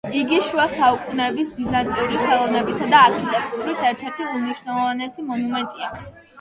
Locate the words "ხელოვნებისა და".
2.23-3.03